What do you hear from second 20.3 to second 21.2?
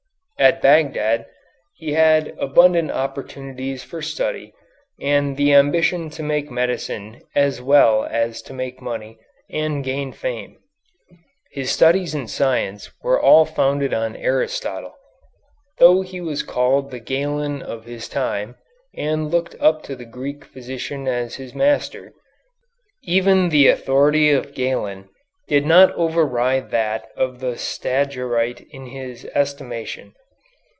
physician